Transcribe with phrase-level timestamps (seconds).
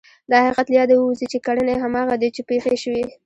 [0.29, 3.03] دا حقیقت له یاده ووځي چې کړنې هماغه دي چې پېښې شوې.